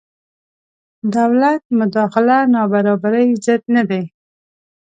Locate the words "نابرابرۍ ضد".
2.53-3.63